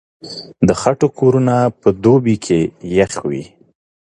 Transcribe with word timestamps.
د 0.67 0.69
خټو 0.81 1.07
کورونه 1.17 1.55
په 1.81 1.89
دوبي 2.03 2.35
کې 2.45 2.59
يخ 2.97 3.13
وي. 3.29 3.43